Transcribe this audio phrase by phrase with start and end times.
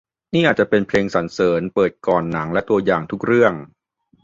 [0.33, 3.53] นี่อาจจะมีเพลงสรรเสริญเปิดก่อนหนังและตัวอย่างหนังทุกเรื่อง